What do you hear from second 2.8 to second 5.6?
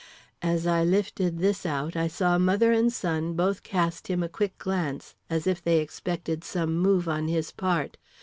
son both cast him a quick glance, as